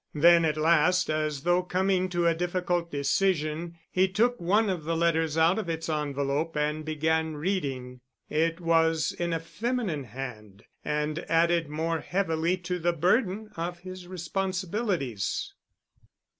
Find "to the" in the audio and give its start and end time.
12.65-12.93